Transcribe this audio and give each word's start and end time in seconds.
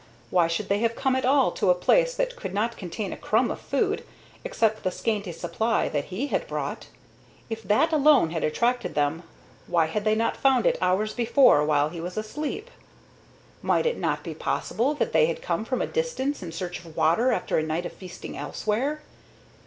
Why 0.31 0.47
should 0.47 0.67
they 0.67 0.79
have 0.79 0.95
come 0.95 1.15
at 1.15 1.25
all 1.25 1.51
to 1.51 1.69
a 1.69 1.75
place 1.75 2.15
that 2.15 2.35
could 2.35 2.55
not 2.55 2.75
contain 2.75 3.13
a 3.13 3.15
crumb 3.15 3.51
of 3.51 3.61
food, 3.61 4.03
except 4.43 4.81
the 4.81 4.89
scanty 4.89 5.31
supply 5.31 5.89
that 5.89 6.05
he 6.05 6.25
had 6.25 6.47
brought? 6.47 6.87
If 7.51 7.61
that 7.61 7.93
alone 7.93 8.31
had 8.31 8.43
attracted 8.43 8.95
them, 8.95 9.21
why 9.67 9.85
had 9.85 10.03
they 10.03 10.15
not 10.15 10.35
found 10.35 10.65
it 10.65 10.79
hours 10.81 11.13
before, 11.13 11.63
while 11.63 11.89
he 11.89 12.01
was 12.01 12.17
asleep? 12.17 12.71
Might 13.61 13.85
it 13.85 13.99
not 13.99 14.23
be 14.23 14.33
possible 14.33 14.95
that 14.95 15.13
they 15.13 15.27
had 15.27 15.39
come 15.39 15.65
from 15.65 15.83
a 15.83 15.85
distance 15.85 16.41
in 16.41 16.51
search 16.51 16.79
of 16.79 16.97
water 16.97 17.31
after 17.31 17.59
a 17.59 17.63
night 17.63 17.85
of 17.85 17.93
feasting 17.93 18.35
elsewhere? 18.35 19.03